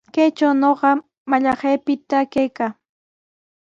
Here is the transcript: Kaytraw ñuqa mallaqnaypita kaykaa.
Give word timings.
Kaytraw 0.15 0.53
ñuqa 0.61 0.89
mallaqnaypita 1.29 2.17
kaykaa. 2.33 2.71